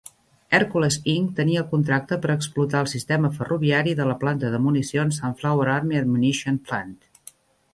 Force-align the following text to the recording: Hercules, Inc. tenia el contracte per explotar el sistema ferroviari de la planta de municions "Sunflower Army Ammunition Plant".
Hercules, 0.59 0.95
Inc. 1.11 1.33
tenia 1.39 1.59
el 1.63 1.67
contracte 1.73 2.17
per 2.23 2.31
explotar 2.35 2.81
el 2.85 2.89
sistema 2.93 3.31
ferroviari 3.35 3.93
de 4.01 4.09
la 4.13 4.17
planta 4.25 4.51
de 4.55 4.61
municions 4.69 5.21
"Sunflower 5.23 5.71
Army 5.77 6.01
Ammunition 6.01 6.59
Plant". 6.71 6.99